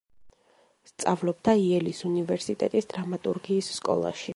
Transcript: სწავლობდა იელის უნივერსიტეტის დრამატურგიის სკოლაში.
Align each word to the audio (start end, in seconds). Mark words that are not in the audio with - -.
სწავლობდა 0.91 1.55
იელის 1.67 2.03
უნივერსიტეტის 2.13 2.91
დრამატურგიის 2.95 3.75
სკოლაში. 3.81 4.29